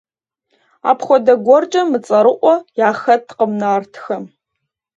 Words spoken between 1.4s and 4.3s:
гуэркӏэ мыцӏэрыӏуэ яхэткъым нартхэм.